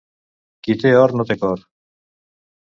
[0.67, 1.63] Qui té or no té cor.